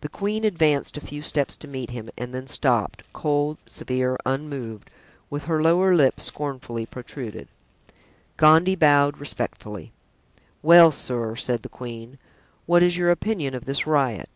The 0.00 0.08
queen 0.08 0.42
advanced 0.46 0.96
a 0.96 1.02
few 1.02 1.20
steps 1.20 1.54
to 1.56 1.68
meet 1.68 1.90
him, 1.90 2.08
and 2.16 2.32
then 2.32 2.46
stopped, 2.46 3.02
cold, 3.12 3.58
severe, 3.66 4.16
unmoved, 4.24 4.88
with 5.28 5.44
her 5.44 5.60
lower 5.62 5.94
lip 5.94 6.18
scornfully 6.18 6.86
protruded. 6.86 7.46
Gondy 8.38 8.74
bowed 8.74 9.18
respectfully. 9.18 9.92
"Well, 10.62 10.90
sir," 10.92 11.36
said 11.36 11.60
the 11.60 11.68
queen, 11.68 12.16
"what 12.64 12.82
is 12.82 12.96
your 12.96 13.10
opinion 13.10 13.54
of 13.54 13.66
this 13.66 13.86
riot?" 13.86 14.30